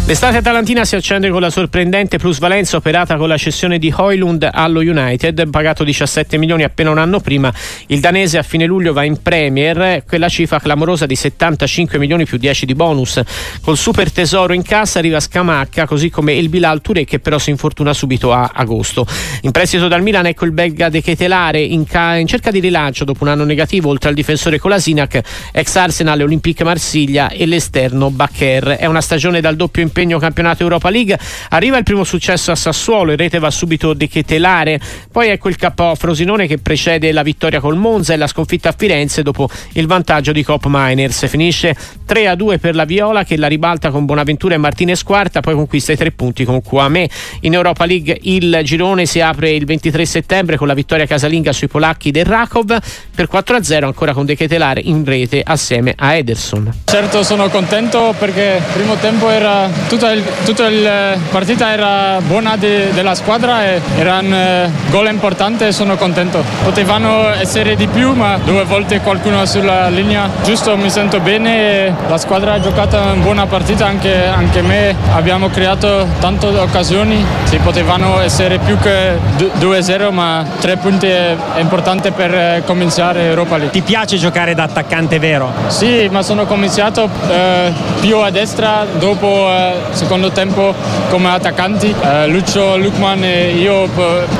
L'estate 0.08 0.36
atalantina 0.36 0.84
si 0.84 0.94
accende 0.94 1.30
con 1.30 1.40
la 1.40 1.50
sorprendente 1.50 2.16
plusvalenza 2.16 2.76
operata 2.76 3.16
con 3.16 3.26
la 3.26 3.36
cessione 3.36 3.76
di 3.76 3.92
Hoylund 3.94 4.48
allo 4.52 4.78
United, 4.78 5.50
pagato 5.50 5.82
17 5.82 6.38
milioni 6.38 6.62
appena 6.62 6.90
un 6.90 6.98
anno 6.98 7.18
prima. 7.18 7.52
Il 7.88 7.98
danese 7.98 8.38
a 8.38 8.44
fine 8.44 8.66
luglio 8.66 8.92
va 8.92 9.02
in 9.02 9.20
Premier, 9.20 10.04
quella 10.06 10.28
cifra 10.28 10.60
clamorosa 10.60 11.06
di 11.06 11.16
75 11.16 11.98
milioni 11.98 12.24
più 12.24 12.38
10 12.38 12.66
di 12.66 12.74
bonus. 12.76 13.20
Col 13.60 13.76
super 13.76 14.12
tesoro 14.12 14.52
in 14.52 14.62
cassa 14.62 15.00
arriva 15.00 15.18
Scamacca, 15.18 15.86
così 15.88 16.08
come 16.08 16.34
il 16.34 16.50
Bilal 16.50 16.80
Touré 16.80 17.04
che 17.04 17.18
però 17.18 17.40
si 17.40 17.50
infortuna 17.50 17.92
subito 17.92 18.32
a 18.32 18.52
agosto. 18.54 19.04
In 19.40 19.50
prestito 19.50 19.88
dal 19.88 20.02
Milan 20.02 20.26
ecco 20.26 20.44
il 20.44 20.52
belga 20.52 20.88
De 20.88 21.02
Ketelare 21.02 21.60
in, 21.60 21.84
ca- 21.84 22.14
in 22.14 22.28
cerca 22.28 22.52
di 22.52 22.60
rilancio 22.60 23.02
dopo 23.02 23.24
un 23.24 23.30
anno 23.30 23.44
negativo 23.44 23.88
oltre 23.88 24.10
al 24.10 24.14
difensore 24.14 24.60
Colasinac, 24.60 25.20
ex 25.50 25.74
Arsenal, 25.74 26.20
Olympique 26.20 26.64
Marsiglia 26.64 27.28
e 27.28 27.44
l'esterno 27.44 28.12
Bacher. 28.12 28.68
È 28.78 28.86
una 28.86 29.00
stagione 29.00 29.40
dal 29.40 29.56
doppio 29.56 29.82
impegno 29.82 29.94
impegno 29.96 30.18
campionato 30.18 30.62
Europa 30.62 30.90
League. 30.90 31.18
Arriva 31.50 31.78
il 31.78 31.82
primo 31.82 32.04
successo 32.04 32.50
a 32.50 32.54
Sassuolo, 32.54 33.12
in 33.12 33.16
rete 33.16 33.38
va 33.38 33.50
subito 33.50 33.94
De 33.94 34.08
Chetelare. 34.08 34.78
Poi 35.10 35.28
ecco 35.28 35.48
il 35.48 35.56
KO 35.56 35.94
Frosinone 35.94 36.46
che 36.46 36.58
precede 36.58 37.10
la 37.12 37.22
vittoria 37.22 37.60
col 37.60 37.76
Monza 37.76 38.12
e 38.12 38.16
la 38.16 38.26
sconfitta 38.26 38.68
a 38.68 38.74
Firenze 38.76 39.22
dopo 39.22 39.48
il 39.72 39.86
vantaggio 39.86 40.32
di 40.32 40.42
Cop 40.42 40.66
Miners. 40.68 41.26
Finisce 41.28 41.74
3 42.04 42.28
a 42.28 42.34
2 42.34 42.58
per 42.58 42.74
la 42.74 42.84
Viola 42.84 43.24
che 43.24 43.38
la 43.38 43.46
ribalta 43.46 43.90
con 43.90 44.04
Bonaventura 44.04 44.54
e 44.54 44.58
Martinez 44.58 45.02
quarta, 45.02 45.40
poi 45.40 45.54
conquista 45.54 45.92
i 45.92 45.96
tre 45.96 46.10
punti 46.10 46.44
con 46.44 46.60
Quame. 46.60 47.08
In 47.40 47.54
Europa 47.54 47.86
League 47.86 48.18
il 48.22 48.60
girone 48.64 49.06
si 49.06 49.20
apre 49.20 49.50
il 49.52 49.64
23 49.64 50.04
settembre 50.04 50.56
con 50.58 50.66
la 50.66 50.74
vittoria 50.74 51.06
casalinga 51.06 51.52
sui 51.52 51.68
polacchi 51.68 52.10
del 52.10 52.26
Rakov 52.26 52.76
per 53.14 53.28
4 53.28 53.56
a 53.56 53.62
0 53.62 53.86
ancora 53.86 54.12
con 54.12 54.26
De 54.26 54.36
Chetelare 54.36 54.80
in 54.82 55.04
rete 55.04 55.42
assieme 55.42 55.94
a 55.96 56.14
Ederson. 56.14 56.82
Certo 56.84 57.22
sono 57.22 57.48
contento 57.48 58.14
perché 58.18 58.56
il 58.58 58.72
primo 58.74 58.96
tempo 58.96 59.30
era 59.30 59.68
tutta, 59.88 60.12
il, 60.12 60.22
tutta 60.44 60.68
la 60.68 61.16
partita 61.30 61.72
era 61.72 62.20
buona 62.20 62.56
di, 62.56 62.90
della 62.92 63.14
squadra 63.14 63.64
e 63.64 63.80
erano 63.96 64.34
eh, 64.34 64.70
gol 64.90 65.08
importanti 65.08 65.64
e 65.64 65.72
sono 65.72 65.96
contento. 65.96 66.42
Potevano 66.62 67.32
essere 67.34 67.76
di 67.76 67.86
più 67.86 68.12
ma 68.12 68.38
due 68.42 68.64
volte 68.64 69.00
qualcuno 69.00 69.44
sulla 69.46 69.88
linea 69.88 70.28
giusto 70.42 70.76
mi 70.76 70.90
sento 70.90 71.20
bene 71.20 71.94
la 72.08 72.18
squadra 72.18 72.54
ha 72.54 72.60
giocato 72.60 72.96
una 72.96 73.14
buona 73.14 73.46
partita 73.46 73.86
anche, 73.86 74.26
anche 74.26 74.62
me 74.62 74.94
abbiamo 75.14 75.48
creato 75.48 76.06
tante 76.20 76.46
occasioni 76.46 77.24
si 77.44 77.58
potevano 77.58 78.20
essere 78.20 78.58
più 78.58 78.78
che 78.78 79.18
2-0 79.58 80.12
ma 80.12 80.44
tre 80.60 80.76
punti 80.76 81.06
è 81.06 81.36
importante 81.58 82.12
per 82.12 82.34
eh, 82.34 82.62
cominciare 82.64 83.22
Europa 83.22 83.56
League. 83.56 83.72
Ti 83.72 83.82
piace 83.82 84.16
giocare 84.16 84.54
da 84.54 84.64
attaccante 84.64 85.18
vero? 85.18 85.52
Sì 85.68 86.08
ma 86.10 86.22
sono 86.22 86.46
cominciato 86.46 87.08
eh, 87.28 87.72
più 88.00 88.18
a 88.18 88.30
destra 88.30 88.84
dopo 88.98 89.48
eh, 89.50 89.75
secondo 89.92 90.30
tempo 90.30 90.74
come 91.08 91.30
attaccanti. 91.30 91.94
Eh, 91.98 92.26
Lucio, 92.28 92.76
Lukman 92.76 93.22
e 93.24 93.52
io 93.52 93.88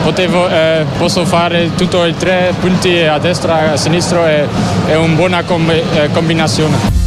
potevo, 0.03 0.49
eh, 0.49 0.85
posso 0.99 1.25
fare 1.25 1.75
tutto 1.75 2.05
i 2.05 2.15
tre 2.17 2.55
punti 2.59 2.99
a 3.01 3.19
destra 3.19 3.65
e 3.65 3.69
a 3.69 3.77
sinistra, 3.77 4.29
è, 4.29 4.47
è 4.87 4.95
una 4.97 5.15
buona 5.15 5.41
eh, 5.41 6.11
combinazione. 6.13 7.06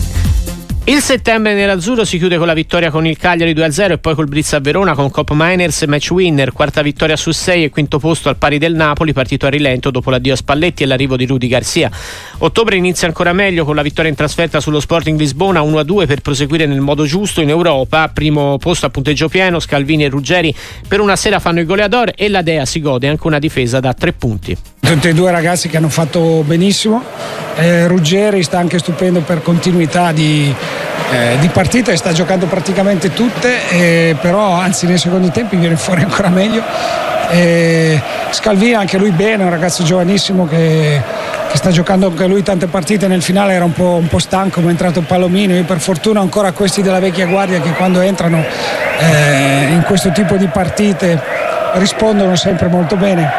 Il 0.90 1.02
settembre 1.02 1.54
nell'azzurro 1.54 2.04
si 2.04 2.18
chiude 2.18 2.40
con 2.40 2.48
la 2.48 2.56
vittoria 2.56 2.90
con 2.90 3.06
il 3.06 3.16
Cagliari 3.16 3.54
2-0 3.54 3.92
e 3.92 3.98
poi 4.00 4.16
col 4.16 4.28
Brizza 4.28 4.58
a 4.58 4.60
Verona 4.60 4.96
con 4.96 5.12
Cop 5.12 5.30
Miners 5.36 5.84
match 5.84 6.10
winner, 6.10 6.52
quarta 6.52 6.82
vittoria 6.82 7.16
su 7.16 7.30
6 7.30 7.66
e 7.66 7.70
quinto 7.70 8.00
posto 8.00 8.28
al 8.28 8.38
pari 8.38 8.58
del 8.58 8.74
Napoli, 8.74 9.14
partito 9.14 9.46
a 9.46 9.50
rilento 9.50 9.92
dopo 9.92 10.10
l'addio 10.10 10.34
a 10.34 10.36
Spalletti 10.36 10.82
e 10.82 10.88
l'arrivo 10.88 11.16
di 11.16 11.28
Rudy 11.28 11.48
Garcia. 11.48 11.92
Ottobre 12.40 12.76
inizia 12.76 13.08
ancora 13.08 13.34
meglio 13.34 13.66
con 13.66 13.76
la 13.76 13.84
vittoria 13.84 14.10
in 14.10 14.18
trasferta 14.18 14.60
sullo 14.60 14.80
Sporting 14.80 15.20
Lisbona 15.20 15.62
1-2 15.62 16.08
per 16.08 16.22
proseguire 16.22 16.66
nel 16.66 16.82
modo 16.82 17.06
giusto 17.06 17.40
in 17.42 17.50
Europa, 17.50 18.10
primo 18.12 18.58
posto 18.58 18.88
a 18.88 18.90
punteggio 18.90 19.30
pieno, 19.30 19.60
Scalvini 19.60 20.06
e 20.06 20.10
Ruggeri 20.10 20.56
per 20.88 21.02
una 21.02 21.16
sera 21.16 21.38
fanno 21.38 21.60
il 21.60 21.68
goleador 21.68 22.14
e 22.16 22.30
la 22.30 22.42
Dea 22.42 22.66
si 22.66 22.82
gode 22.82 23.08
anche 23.08 23.28
una 23.28 23.38
difesa 23.38 23.80
da 23.80 23.94
tre 23.94 24.12
punti. 24.12 24.58
Tutti 24.80 25.08
e 25.08 25.14
due 25.14 25.30
ragazzi 25.30 25.70
che 25.70 25.78
hanno 25.78 25.90
fatto 25.90 26.44
benissimo, 26.44 27.04
eh, 27.58 27.86
Ruggeri 27.86 28.42
sta 28.42 28.58
anche 28.58 28.80
stupendo 28.80 29.20
per 29.20 29.44
continuità 29.44 30.12
di 30.12 30.52
eh, 31.12 31.38
di 31.40 31.48
partita 31.50 31.92
e 31.92 31.98
sta 31.98 32.12
giocando 32.12 32.46
praticamente 32.46 33.12
tutte, 33.14 33.70
eh, 33.70 34.16
però 34.20 34.52
anzi 34.54 34.86
nei 34.86 34.98
secondi 34.98 35.32
tempi 35.32 35.56
viene 35.56 35.76
fuori 35.76 36.02
ancora 36.08 36.30
meglio. 36.30 36.62
Eh, 37.32 38.02
Scalvini 38.32 38.74
anche 38.74 38.98
lui 38.98 39.12
bene, 39.12 39.44
un 39.44 39.50
ragazzo 39.50 39.84
giovanissimo 39.84 40.48
che, 40.48 41.02
che, 41.50 41.58
sta 41.58 41.70
giocando 41.70 42.08
anche 42.08 42.26
lui 42.26 42.44
tante 42.44 42.68
partite, 42.68 43.08
nel 43.08 43.22
finale 43.22 43.54
era 43.54 43.64
un 43.64 43.74
po', 43.74 43.96
un 44.00 44.08
po 44.08 44.20
stanco, 44.20 44.62
ma 44.62 44.68
è 44.68 44.72
entrato 44.72 45.02
Palomino, 45.02 45.54
io 45.54 45.64
per 45.64 45.80
fortuna 45.80 46.20
ancora 46.20 46.52
questi 46.52 46.82
della 46.82 47.00
vecchia 47.00 47.28
guardia 47.28 47.60
che 47.60 47.72
quando 47.72 48.02
entrano 48.02 48.44
eh, 49.00 49.68
in 49.70 49.84
questo 49.86 50.12
tipo 50.12 50.38
di 50.38 50.48
partite 50.48 51.22
rispondono 51.74 52.36
sempre 52.36 52.68
molto 52.68 52.96
bene. 52.96 53.32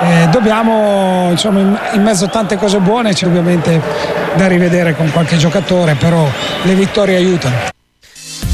Eh, 0.00 0.28
dobbiamo, 0.28 1.28
insomma, 1.30 1.58
in, 1.58 1.78
in, 1.94 2.02
mezzo 2.02 2.26
a 2.26 2.28
tante 2.28 2.56
cose 2.56 2.78
buone 2.78 3.12
c'è 3.12 3.26
ovviamente 3.26 3.80
da 4.36 4.46
rivedere 4.46 4.94
con 4.94 5.10
qualche 5.10 5.36
giocatore, 5.36 5.94
però 5.94 6.26
le 6.62 6.74
vittorie 6.74 7.16
aiutano. 7.16 7.76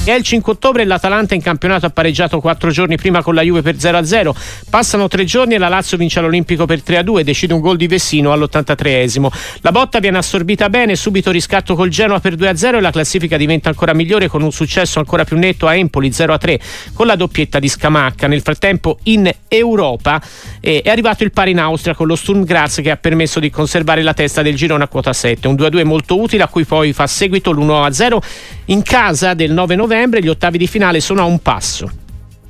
È 0.06 0.12
il 0.12 0.22
5 0.22 0.52
ottobre 0.52 0.84
l'Atalanta 0.84 1.34
in 1.34 1.40
campionato 1.40 1.86
ha 1.86 1.88
pareggiato 1.88 2.38
quattro 2.38 2.68
giorni 2.68 2.96
prima 2.96 3.22
con 3.22 3.34
la 3.34 3.40
Juve 3.40 3.62
per 3.62 3.76
0-0. 3.76 4.34
Passano 4.68 5.08
tre 5.08 5.24
giorni 5.24 5.54
e 5.54 5.58
la 5.58 5.68
Lazio 5.68 5.96
vince 5.96 6.18
all'Olimpico 6.18 6.66
per 6.66 6.82
3-2 6.86 7.20
e 7.20 7.24
decide 7.24 7.54
un 7.54 7.60
gol 7.60 7.78
di 7.78 7.86
Vessino 7.86 8.30
all'83esimo. 8.30 9.28
La 9.62 9.72
botta 9.72 10.00
viene 10.00 10.18
assorbita 10.18 10.68
bene, 10.68 10.94
subito 10.94 11.30
riscatto 11.30 11.74
col 11.74 11.88
Genoa 11.88 12.20
per 12.20 12.34
2-0 12.34 12.74
e 12.74 12.80
la 12.82 12.90
classifica 12.90 13.38
diventa 13.38 13.70
ancora 13.70 13.94
migliore 13.94 14.28
con 14.28 14.42
un 14.42 14.52
successo 14.52 14.98
ancora 14.98 15.24
più 15.24 15.38
netto 15.38 15.66
a 15.66 15.74
Empoli 15.74 16.10
0-3 16.10 16.58
con 16.92 17.06
la 17.06 17.16
doppietta 17.16 17.58
di 17.58 17.68
Scamacca. 17.70 18.26
Nel 18.26 18.42
frattempo 18.42 18.98
in 19.04 19.32
Europa 19.48 20.20
eh, 20.60 20.82
è 20.82 20.90
arrivato 20.90 21.24
il 21.24 21.30
pari 21.30 21.52
in 21.52 21.60
Austria 21.60 21.94
con 21.94 22.08
lo 22.08 22.14
Sturm 22.14 22.44
Graz 22.44 22.82
che 22.82 22.90
ha 22.90 22.98
permesso 22.98 23.40
di 23.40 23.48
conservare 23.48 24.02
la 24.02 24.12
testa 24.12 24.42
del 24.42 24.54
girone 24.54 24.84
a 24.84 24.88
quota 24.88 25.14
7. 25.14 25.48
Un 25.48 25.54
2-2 25.54 25.82
molto 25.86 26.20
utile 26.20 26.42
a 26.42 26.48
cui 26.48 26.66
poi 26.66 26.92
fa 26.92 27.06
seguito 27.06 27.52
l'1-0 27.52 28.18
in 28.66 28.82
casa 28.82 29.32
del 29.32 29.52
9 29.52 29.74
novembre 29.76 29.92
novembre, 29.94 30.20
gli 30.20 30.28
ottavi 30.28 30.58
di 30.58 30.66
finale 30.66 31.00
sono 31.00 31.22
a 31.22 31.24
un 31.24 31.38
passo. 31.40 31.90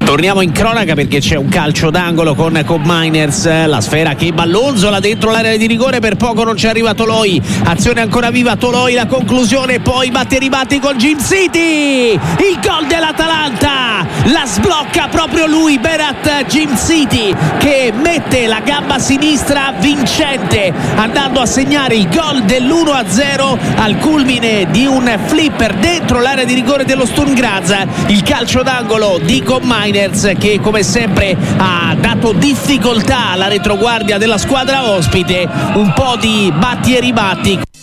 Torniamo 0.04 0.42
in 0.42 0.52
cronaca 0.52 0.94
perché 0.94 1.18
c'è 1.18 1.36
un 1.36 1.48
calcio 1.48 1.88
d'angolo 1.90 2.34
con 2.34 2.62
Cob 2.66 2.82
Miners, 2.84 3.66
la 3.66 3.80
sfera 3.80 4.14
che 4.14 4.32
ballonzola 4.32 5.00
dentro 5.00 5.30
l'area 5.30 5.56
di 5.56 5.66
rigore, 5.66 5.98
per 5.98 6.16
poco 6.16 6.44
non 6.44 6.58
ci 6.58 6.66
arriva 6.66 6.92
Toloi, 6.92 7.40
azione 7.64 8.02
ancora 8.02 8.30
viva 8.30 8.54
Toloi, 8.54 8.92
la 8.92 9.06
conclusione, 9.06 9.80
poi 9.80 10.10
batte 10.10 10.36
e 10.36 10.40
ribatti 10.40 10.78
con 10.78 10.98
Jim 10.98 11.18
City, 11.18 12.12
il 12.12 12.58
gol 12.62 12.86
dell'Atalanta, 12.86 14.06
la 14.26 14.44
sblocca 14.44 15.08
proprio 15.08 15.46
lui, 15.46 15.78
Berat 15.78 16.23
Jim 16.42 16.76
City 16.76 17.34
che 17.58 17.92
mette 17.94 18.46
la 18.46 18.60
gamba 18.60 18.98
sinistra 18.98 19.72
vincente 19.78 20.72
andando 20.96 21.40
a 21.40 21.46
segnare 21.46 21.94
il 21.94 22.08
gol 22.08 22.42
dell'1-0 22.42 23.58
al 23.76 23.98
culmine 23.98 24.66
di 24.70 24.86
un 24.86 25.18
flipper 25.26 25.74
dentro 25.74 26.20
l'area 26.20 26.44
di 26.44 26.54
rigore 26.54 26.84
dello 26.84 27.06
Sturm 27.06 27.34
Graz, 27.34 27.74
il 28.08 28.22
calcio 28.22 28.62
d'angolo 28.62 29.18
di 29.22 29.42
Cob 29.42 29.62
Miners 29.64 29.92
Niners 29.94 30.32
che 30.38 30.60
come 30.60 30.82
sempre 30.82 31.36
ha 31.56 31.94
dato 31.98 32.32
difficoltà 32.32 33.30
alla 33.30 33.48
retroguardia 33.48 34.18
della 34.18 34.38
squadra 34.38 34.90
ospite, 34.90 35.48
un 35.74 35.92
po' 35.94 36.16
di 36.18 36.52
batti 36.56 36.96
e 36.96 37.00
ribatti. 37.00 37.73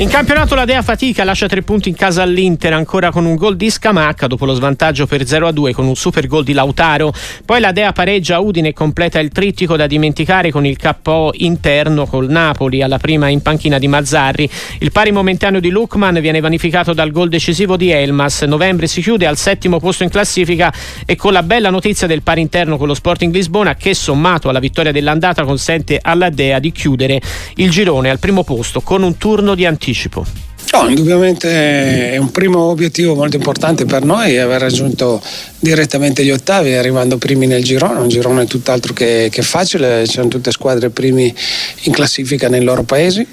In 0.00 0.08
campionato 0.08 0.54
la 0.54 0.64
Dea 0.64 0.80
fatica, 0.80 1.24
lascia 1.24 1.46
tre 1.46 1.60
punti 1.60 1.90
in 1.90 1.94
casa 1.94 2.22
all'Inter 2.22 2.72
ancora 2.72 3.10
con 3.10 3.26
un 3.26 3.34
gol 3.34 3.54
di 3.54 3.68
Scamacca 3.68 4.28
dopo 4.28 4.46
lo 4.46 4.54
svantaggio 4.54 5.06
per 5.06 5.20
0-2 5.24 5.72
con 5.72 5.86
un 5.86 5.94
super 5.94 6.26
gol 6.26 6.42
di 6.42 6.54
Lautaro. 6.54 7.12
Poi 7.44 7.60
la 7.60 7.70
Dea 7.70 7.92
pareggia 7.92 8.38
Udine 8.38 8.68
e 8.68 8.72
completa 8.72 9.18
il 9.18 9.28
trittico 9.28 9.76
da 9.76 9.86
dimenticare 9.86 10.50
con 10.50 10.64
il 10.64 10.78
KO 10.78 11.32
interno 11.34 12.06
col 12.06 12.30
Napoli 12.30 12.80
alla 12.80 12.96
prima 12.96 13.28
in 13.28 13.42
panchina 13.42 13.78
di 13.78 13.88
Mazzarri. 13.88 14.48
Il 14.78 14.90
pari 14.90 15.12
momentaneo 15.12 15.60
di 15.60 15.68
Lukman 15.68 16.18
viene 16.22 16.40
vanificato 16.40 16.94
dal 16.94 17.10
gol 17.10 17.28
decisivo 17.28 17.76
di 17.76 17.90
Elmas. 17.90 18.40
Novembre 18.44 18.86
si 18.86 19.02
chiude 19.02 19.26
al 19.26 19.36
settimo 19.36 19.80
posto 19.80 20.02
in 20.02 20.08
classifica 20.08 20.72
e 21.04 21.14
con 21.14 21.34
la 21.34 21.42
bella 21.42 21.68
notizia 21.68 22.06
del 22.06 22.22
pari 22.22 22.40
interno 22.40 22.78
con 22.78 22.86
lo 22.86 22.94
Sporting 22.94 23.34
Lisbona 23.34 23.74
che 23.74 23.92
sommato 23.92 24.48
alla 24.48 24.60
vittoria 24.60 24.92
dell'andata 24.92 25.44
consente 25.44 25.98
alla 26.00 26.30
Dea 26.30 26.58
di 26.58 26.72
chiudere 26.72 27.20
il 27.56 27.68
girone 27.68 28.08
al 28.08 28.18
primo 28.18 28.44
posto 28.44 28.80
con 28.80 29.02
un 29.02 29.18
turno 29.18 29.54
di 29.54 29.66
anticipo 29.66 29.88
anticipo? 29.90 30.24
No, 30.72 30.88
indubbiamente 30.88 32.12
è 32.12 32.16
un 32.16 32.30
primo 32.30 32.60
obiettivo 32.60 33.16
molto 33.16 33.34
importante 33.34 33.86
per 33.86 34.04
noi 34.04 34.38
aver 34.38 34.60
raggiunto 34.60 35.20
direttamente 35.58 36.22
gli 36.22 36.30
ottavi 36.30 36.74
arrivando 36.74 37.18
primi 37.18 37.48
nel 37.48 37.64
girone, 37.64 37.98
un 37.98 38.08
girone 38.08 38.46
tutt'altro 38.46 38.92
che, 38.92 39.28
che 39.32 39.42
facile, 39.42 40.06
ci 40.06 40.12
sono 40.12 40.28
tutte 40.28 40.52
squadre 40.52 40.90
primi 40.90 41.34
in 41.82 41.92
classifica 41.92 42.48
nei 42.48 42.62
loro 42.62 42.84
paesi 42.84 43.26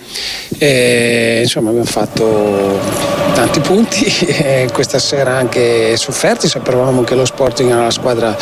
e 0.58 1.42
insomma 1.44 1.70
abbiamo 1.70 1.86
fatto 1.86 2.80
tanti 3.36 3.60
punti 3.60 4.04
questa 4.74 4.98
sera 4.98 5.38
anche 5.38 5.96
sofferti, 5.96 6.48
sapevamo 6.48 7.04
che 7.04 7.14
lo 7.14 7.26
Sporting 7.26 7.70
era 7.70 7.84
la 7.84 7.92
squadra 7.92 8.36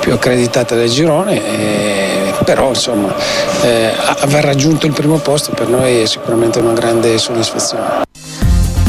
più 0.00 0.12
accreditata 0.12 0.74
del 0.74 0.88
girone. 0.88 2.19
Però 2.44 2.68
insomma 2.68 3.14
eh, 3.62 3.92
aver 4.20 4.44
raggiunto 4.44 4.86
il 4.86 4.92
primo 4.92 5.18
posto 5.18 5.52
per 5.52 5.68
noi 5.68 6.00
è 6.00 6.06
sicuramente 6.06 6.58
una 6.58 6.72
grande 6.72 7.18
soddisfazione. 7.18 8.08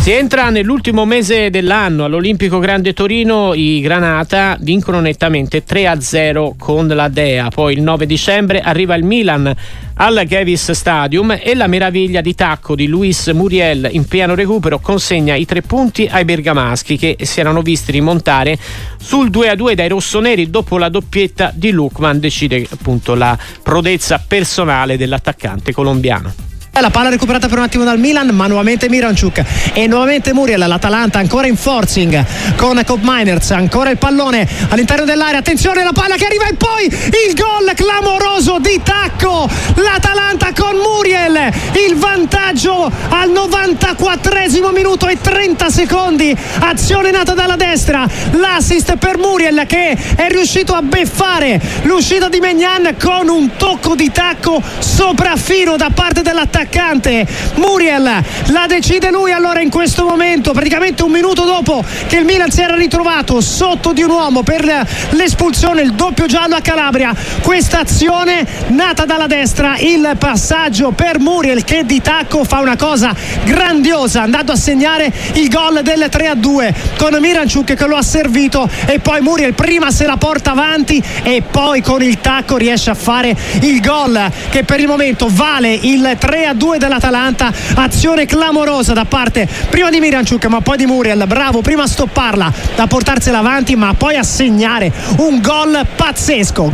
Si 0.01 0.10
entra 0.10 0.50
nell'ultimo 0.50 1.05
mese 1.05 1.51
dell'anno 1.51 2.05
all'Olimpico 2.05 2.58
Grande 2.58 2.91
Torino, 2.91 3.53
i 3.53 3.81
Granata 3.81 4.58
vincono 4.60 5.00
nettamente 5.00 5.63
3-0 5.63 6.53
con 6.58 6.88
la 6.88 7.08
Dea. 7.08 7.50
Poi 7.50 7.75
il 7.75 7.84
9 7.84 8.08
dicembre 8.08 8.62
arriva 8.62 8.96
il 8.96 9.03
Milan 9.03 9.55
al 9.93 10.24
Gavis 10.25 10.72
Stadium 10.72 11.38
e 11.39 11.53
la 11.53 11.67
meraviglia 11.67 12.22
di 12.22 12.34
tacco 12.34 12.74
di 12.74 12.88
Luis 12.88 13.27
Muriel 13.27 13.89
in 13.91 14.08
piano 14.08 14.34
recupero 14.34 14.79
consegna 14.79 15.36
i 15.36 15.46
tre 15.46 15.62
punti 15.62 16.10
ai 16.12 16.25
bergamaschi 16.25 16.98
che 16.98 17.17
si 17.22 17.39
erano 17.39 17.62
visti 17.62 17.91
rimontare 17.91 18.58
sul 19.00 19.29
2-2 19.29 19.74
dai 19.74 19.88
rossoneri 19.88 20.50
dopo 20.50 20.79
la 20.79 20.89
doppietta 20.89 21.51
di 21.53 21.70
Lukman 21.70 22.20
decide 22.20 22.65
appunto 22.72 23.13
la 23.13 23.38
prodezza 23.62 24.20
personale 24.27 24.98
dell'attaccante 24.98 25.72
colombiano. 25.72 26.50
La 26.79 26.89
palla 26.89 27.09
recuperata 27.09 27.49
per 27.49 27.57
un 27.57 27.65
attimo 27.65 27.83
dal 27.83 27.99
Milan, 27.99 28.29
ma 28.29 28.47
nuovamente 28.47 28.87
Miranchuk 28.87 29.43
e 29.73 29.87
nuovamente 29.87 30.33
Muriel, 30.33 30.63
l'Atalanta 30.65 31.19
ancora 31.19 31.45
in 31.45 31.57
forcing 31.57 32.25
con 32.55 32.81
Cobb 32.85 33.01
Miners, 33.03 33.51
ancora 33.51 33.89
il 33.89 33.97
pallone 33.97 34.47
all'interno 34.69 35.03
dell'area, 35.03 35.39
attenzione 35.39 35.83
la 35.83 35.91
palla 35.91 36.15
che 36.15 36.25
arriva 36.25 36.47
e 36.47 36.53
poi 36.53 36.85
il 36.85 37.35
gol 37.35 37.73
clamoroso 37.75 38.57
di 38.59 38.79
tacco, 38.81 39.49
l'Atalanta 39.75 40.53
con 40.55 40.77
Muriel, 40.77 41.51
il 41.87 41.95
vantaggio 41.97 42.89
al 43.09 43.29
94 43.29 44.39
minuto 44.71 45.07
e 45.07 45.19
30 45.19 45.69
secondi, 45.69 46.35
azione 46.59 47.11
nata 47.11 47.33
dalla 47.33 47.57
destra, 47.57 48.07
l'assist 48.31 48.95
per 48.95 49.17
Muriel 49.17 49.65
che 49.67 49.97
è 50.15 50.29
riuscito 50.29 50.73
a 50.73 50.81
beffare 50.81 51.61
l'uscita 51.83 52.29
di 52.29 52.39
Megnan 52.39 52.95
con 52.97 53.27
un 53.27 53.55
tocco 53.57 53.93
di 53.93 54.09
tacco 54.09 54.61
sopraffino 54.79 55.75
da 55.75 55.89
parte 55.93 56.21
dell'attaccante 56.21 56.60
attaccante 56.61 57.25
Muriel 57.55 58.23
la 58.47 58.65
decide 58.67 59.09
lui 59.09 59.31
allora 59.31 59.61
in 59.61 59.69
questo 59.69 60.05
momento 60.05 60.51
praticamente 60.51 61.01
un 61.03 61.11
minuto 61.11 61.43
dopo 61.43 61.83
che 62.07 62.17
il 62.17 62.25
Milan 62.25 62.51
si 62.51 62.61
era 62.61 62.75
ritrovato 62.75 63.41
sotto 63.41 63.93
di 63.93 64.03
un 64.03 64.11
uomo 64.11 64.43
per 64.43 64.63
l'espulsione 65.11 65.81
il 65.81 65.93
doppio 65.93 66.25
giallo 66.27 66.55
a 66.55 66.61
Calabria. 66.61 67.13
Questa 67.41 67.79
azione 67.79 68.45
nata 68.67 69.05
dalla 69.05 69.27
destra 69.27 69.75
il 69.79 70.15
passaggio 70.17 70.91
per 70.91 71.19
Muriel 71.19 71.63
che 71.63 71.83
di 71.85 72.01
tacco 72.01 72.43
fa 72.43 72.59
una 72.59 72.75
cosa 72.75 73.13
grandiosa 73.43 74.21
andando 74.21 74.51
a 74.51 74.55
segnare 74.55 75.11
il 75.33 75.49
gol 75.49 75.81
del 75.81 76.07
3 76.09 76.27
a 76.27 76.35
2 76.35 76.73
con 76.97 77.17
Miranciuk 77.19 77.73
che 77.73 77.87
lo 77.87 77.95
ha 77.95 78.03
servito 78.03 78.69
e 78.85 78.99
poi 78.99 79.21
Muriel 79.21 79.53
prima 79.53 79.89
se 79.91 80.05
la 80.05 80.17
porta 80.17 80.51
avanti 80.51 81.03
e 81.23 81.41
poi 81.41 81.81
con 81.81 82.03
il 82.03 82.19
tacco 82.21 82.57
riesce 82.57 82.89
a 82.89 82.95
fare 82.95 83.35
il 83.61 83.81
gol 83.81 84.29
che 84.49 84.63
per 84.63 84.79
il 84.79 84.87
momento 84.87 85.27
vale 85.29 85.73
il 85.73 86.15
3 86.17 86.45
a 86.45 86.50
a 86.51 86.53
2 86.53 86.77
dell'Atalanta. 86.77 87.51
Azione 87.75 88.25
clamorosa 88.25 88.93
da 88.93 89.05
parte 89.05 89.48
prima 89.70 89.89
di 89.89 90.00
Miranciuk 90.00 90.46
ma 90.46 90.62
poi 90.62 90.77
di 90.77 90.86
Muriel. 90.86 91.25
Bravo 91.27 91.62
prima 91.62 91.84
a 91.84 91.88
stopparla 91.88 92.53
da 92.75 92.88
portarsela 92.88 93.39
avanti 93.39 93.75
ma 93.75 93.93
poi 93.93 94.17
a 94.17 94.24
segnare 94.24 94.91
un 95.17 95.41
gol 95.41 95.86
pazzesco 95.96 96.72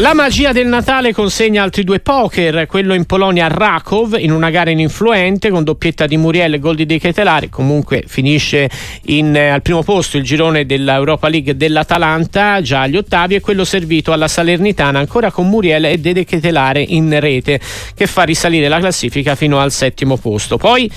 la 0.00 0.14
magia 0.14 0.52
del 0.52 0.66
Natale 0.66 1.12
consegna 1.12 1.62
altri 1.62 1.84
due 1.84 2.00
poker, 2.00 2.66
quello 2.66 2.94
in 2.94 3.04
Polonia 3.04 3.44
a 3.44 3.48
Rakov 3.48 4.16
in 4.18 4.32
una 4.32 4.48
gara 4.48 4.70
ininfluente 4.70 5.50
con 5.50 5.62
doppietta 5.62 6.06
di 6.06 6.16
Muriel 6.16 6.54
e 6.54 6.58
gol 6.58 6.74
di 6.74 6.98
Ketelari, 6.98 7.50
comunque 7.50 8.04
finisce 8.06 8.70
in, 9.06 9.36
eh, 9.36 9.50
al 9.50 9.60
primo 9.60 9.82
posto 9.82 10.16
il 10.16 10.22
girone 10.22 10.64
dell'Europa 10.64 11.28
League 11.28 11.54
dell'Atalanta 11.54 12.62
già 12.62 12.80
agli 12.80 12.96
ottavi 12.96 13.34
e 13.34 13.40
quello 13.40 13.66
servito 13.66 14.12
alla 14.12 14.26
Salernitana 14.26 14.98
ancora 14.98 15.30
con 15.30 15.50
Muriel 15.50 15.84
e 15.84 15.98
De 15.98 16.24
Ketelare 16.24 16.80
in 16.80 17.20
rete 17.20 17.60
che 17.94 18.06
fa 18.06 18.22
risalire 18.22 18.68
la 18.68 18.78
classifica 18.78 19.34
fino 19.34 19.60
al 19.60 19.70
settimo 19.70 20.16
posto. 20.16 20.56
Poi 20.56 20.90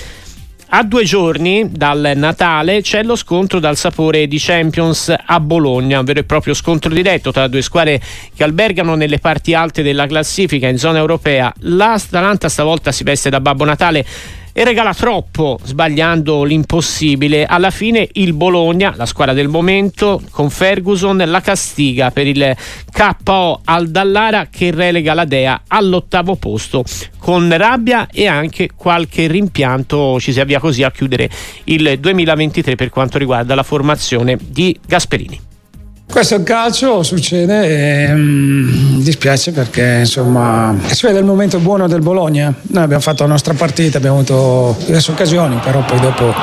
a 0.75 0.81
due 0.81 1.03
giorni 1.03 1.69
dal 1.69 2.13
Natale 2.15 2.81
c'è 2.81 3.03
lo 3.03 3.15
scontro 3.15 3.59
dal 3.59 3.77
sapore 3.77 4.27
di 4.27 4.37
Champions 4.39 5.13
a 5.23 5.39
Bologna, 5.39 5.99
un 5.99 6.05
vero 6.05 6.21
e 6.21 6.23
proprio 6.23 6.55
scontro 6.55 6.91
diretto 6.91 7.31
tra 7.31 7.47
due 7.47 7.61
squadre 7.61 8.01
che 8.35 8.43
albergano 8.43 8.95
nelle 8.95 9.19
parti 9.19 9.53
alte 9.53 9.83
della 9.83 10.07
classifica 10.07 10.67
in 10.67 10.79
zona 10.79 10.97
europea. 10.97 11.53
L'Atalanta 11.59 12.49
stavolta 12.49 12.91
si 12.91 13.03
veste 13.03 13.29
da 13.29 13.39
Babbo 13.39 13.65
Natale 13.65 14.03
e 14.53 14.63
regala 14.63 14.93
troppo 14.93 15.59
sbagliando 15.63 16.43
l'impossibile. 16.43 17.45
Alla 17.45 17.71
fine 17.71 18.07
il 18.13 18.33
Bologna, 18.33 18.93
la 18.95 19.05
squadra 19.05 19.33
del 19.33 19.47
momento, 19.47 20.21
con 20.29 20.49
Ferguson 20.49 21.17
la 21.25 21.41
castiga 21.41 22.11
per 22.11 22.27
il 22.27 22.55
KO 22.91 23.61
al 23.65 23.89
Dallara 23.89 24.47
che 24.49 24.71
relega 24.71 25.13
la 25.13 25.25
Dea 25.25 25.63
all'ottavo 25.67 26.35
posto 26.35 26.83
con 27.17 27.55
rabbia 27.57 28.07
e 28.11 28.27
anche 28.27 28.69
qualche 28.75 29.27
rimpianto. 29.27 30.19
Ci 30.19 30.31
si 30.31 30.39
avvia 30.39 30.59
così 30.59 30.83
a 30.83 30.91
chiudere 30.91 31.29
il 31.65 31.97
2023 31.99 32.75
per 32.75 32.89
quanto 32.89 33.17
riguarda 33.17 33.55
la 33.55 33.63
formazione 33.63 34.37
di 34.39 34.77
Gasperini. 34.85 35.52
Questo 36.09 36.35
è 36.35 36.37
il 36.37 36.43
calcio, 36.43 37.01
succede 37.01 38.07
e 38.07 38.13
mm, 38.13 38.99
dispiace 38.99 39.51
perché 39.51 39.97
insomma 40.01 40.75
si 40.85 41.07
vede 41.07 41.19
il 41.19 41.25
momento 41.25 41.57
buono 41.59 41.87
del 41.87 42.01
Bologna. 42.01 42.53
Noi 42.61 42.83
abbiamo 42.83 43.01
fatto 43.01 43.23
la 43.23 43.29
nostra 43.29 43.53
partita, 43.53 43.97
abbiamo 43.97 44.17
avuto 44.17 44.75
diverse 44.85 45.11
occasioni, 45.11 45.59
però 45.63 45.83
poi 45.83 45.99
dopo 45.99 46.33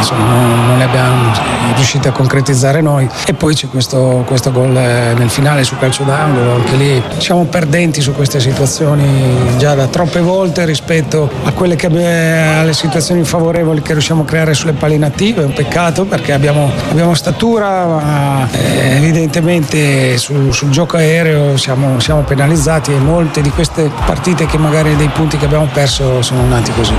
insomma, 0.00 0.24
non, 0.24 0.78
le 0.78 0.84
abbiamo 0.84 1.32
riusciti 1.74 2.08
a 2.08 2.12
concretizzare 2.12 2.80
noi. 2.80 3.08
E 3.26 3.34
poi 3.34 3.54
c'è 3.54 3.68
questo, 3.68 4.24
questo 4.26 4.50
gol 4.50 4.76
eh, 4.76 5.14
nel 5.14 5.30
finale 5.30 5.64
sul 5.64 5.78
calcio 5.78 6.02
d'angolo, 6.02 6.54
anche 6.54 6.76
lì 6.76 7.02
siamo 7.18 7.44
perdenti 7.44 8.00
su 8.00 8.12
queste 8.12 8.40
situazioni 8.40 9.56
già 9.58 9.74
da 9.74 9.86
troppe 9.86 10.20
volte 10.20 10.64
rispetto 10.64 11.30
a 11.44 11.52
quelle 11.52 11.76
che 11.76 11.86
alle 11.86 12.72
situazioni 12.72 13.24
favorevoli 13.24 13.82
che 13.82 13.92
riusciamo 13.92 14.22
a 14.22 14.24
creare 14.24 14.54
sulle 14.54 14.72
palle 14.72 14.94
inattive. 14.94 15.42
È 15.42 15.44
un 15.44 15.52
peccato 15.52 16.04
perché 16.04 16.32
abbiamo, 16.32 16.70
abbiamo 16.90 17.14
statura, 17.14 17.86
ma 17.86 18.48
eh, 18.50 18.96
evidentemente 18.96 20.16
sul, 20.18 20.52
sul, 20.52 20.70
gioco 20.70 20.96
aereo 20.96 21.56
siamo, 21.56 21.98
siamo 22.00 22.22
penalizzati 22.22 22.92
e 22.92 22.98
molte 22.98 23.40
di 23.40 23.50
queste 23.50 23.90
partite 24.06 24.46
che 24.46 24.58
magari 24.58 24.96
dei 24.96 25.08
punti 25.08 25.36
che 25.36 25.44
abbiamo 25.44 25.68
perso 25.72 26.22
sono 26.22 26.46
nati 26.46 26.72
così. 26.72 26.94